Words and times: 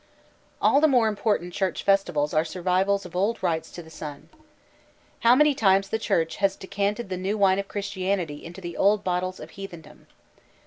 All 0.59 0.81
the 0.81 0.87
more 0.87 1.07
important 1.07 1.53
church 1.53 1.83
festivals 1.83 2.33
are 2.33 2.43
survivals 2.43 3.05
of 3.05 3.15
old 3.15 3.43
rites 3.43 3.69
to 3.73 3.83
the 3.83 3.91
sun. 3.91 4.29
"How 5.19 5.35
many 5.35 5.53
times 5.53 5.89
the 5.89 5.99
Church 5.99 6.37
has 6.37 6.55
decanted 6.55 7.09
the 7.09 7.17
new 7.17 7.37
wine 7.37 7.59
of 7.59 7.67
Christianity 7.67 8.43
into 8.43 8.61
the 8.61 8.75
old 8.75 9.03
bottles 9.03 9.39
of 9.39 9.51
heathendom." 9.51 10.07